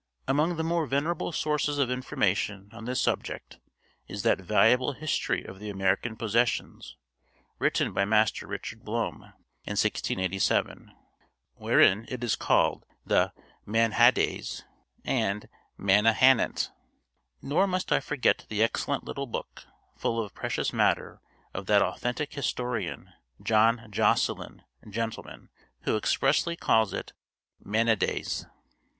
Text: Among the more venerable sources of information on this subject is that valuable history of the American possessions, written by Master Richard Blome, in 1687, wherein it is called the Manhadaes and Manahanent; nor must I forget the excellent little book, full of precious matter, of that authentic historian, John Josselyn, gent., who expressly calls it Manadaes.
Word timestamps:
Among 0.27 0.55
the 0.55 0.63
more 0.63 0.87
venerable 0.87 1.31
sources 1.31 1.77
of 1.77 1.91
information 1.91 2.69
on 2.73 2.85
this 2.85 2.99
subject 2.99 3.59
is 4.07 4.23
that 4.23 4.39
valuable 4.41 4.93
history 4.93 5.43
of 5.43 5.59
the 5.59 5.69
American 5.69 6.15
possessions, 6.15 6.97
written 7.59 7.93
by 7.93 8.05
Master 8.05 8.47
Richard 8.47 8.83
Blome, 8.83 9.21
in 9.63 9.73
1687, 9.77 10.91
wherein 11.53 12.07
it 12.09 12.23
is 12.23 12.35
called 12.35 12.83
the 13.05 13.31
Manhadaes 13.63 14.63
and 15.05 15.47
Manahanent; 15.77 16.71
nor 17.43 17.67
must 17.67 17.91
I 17.91 17.99
forget 17.99 18.47
the 18.49 18.63
excellent 18.63 19.03
little 19.03 19.27
book, 19.27 19.65
full 19.95 20.19
of 20.19 20.33
precious 20.33 20.73
matter, 20.73 21.21
of 21.53 21.67
that 21.67 21.83
authentic 21.83 22.33
historian, 22.33 23.13
John 23.43 23.87
Josselyn, 23.91 24.63
gent., 24.89 25.17
who 25.81 25.95
expressly 25.95 26.55
calls 26.55 26.91
it 26.91 27.13
Manadaes. 27.63 28.47